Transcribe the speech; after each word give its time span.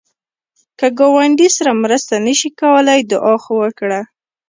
که 0.79 0.87
ګاونډي 0.99 1.47
سره 1.57 1.71
مرسته 1.83 2.13
نشې 2.25 2.49
کولای، 2.61 2.99
دعا 3.11 3.35
خو 3.43 3.51
وکړه 3.63 4.01